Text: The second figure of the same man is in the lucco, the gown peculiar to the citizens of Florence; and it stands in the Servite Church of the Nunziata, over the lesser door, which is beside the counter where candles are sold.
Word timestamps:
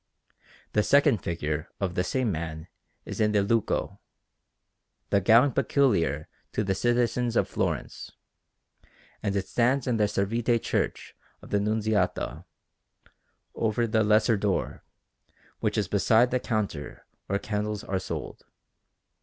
The 0.73 0.81
second 0.81 1.19
figure 1.19 1.69
of 1.79 1.93
the 1.93 2.03
same 2.03 2.31
man 2.31 2.67
is 3.05 3.21
in 3.21 3.33
the 3.33 3.43
lucco, 3.43 3.99
the 5.11 5.21
gown 5.21 5.51
peculiar 5.51 6.27
to 6.53 6.63
the 6.63 6.73
citizens 6.73 7.35
of 7.35 7.47
Florence; 7.47 8.11
and 9.21 9.35
it 9.35 9.47
stands 9.47 9.85
in 9.85 9.97
the 9.97 10.05
Servite 10.07 10.59
Church 10.63 11.15
of 11.43 11.51
the 11.51 11.59
Nunziata, 11.59 12.45
over 13.53 13.85
the 13.85 14.03
lesser 14.03 14.37
door, 14.37 14.83
which 15.59 15.77
is 15.77 15.87
beside 15.87 16.31
the 16.31 16.39
counter 16.39 17.05
where 17.27 17.37
candles 17.37 17.83
are 17.83 17.99
sold. 17.99 18.45